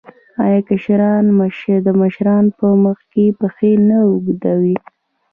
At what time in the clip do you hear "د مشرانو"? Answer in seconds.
1.85-2.49